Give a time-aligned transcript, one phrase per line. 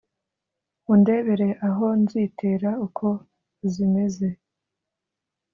[0.93, 3.07] Undebera aho nzitera uko
[3.71, 4.27] zimeze